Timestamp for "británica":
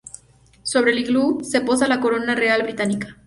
2.63-3.19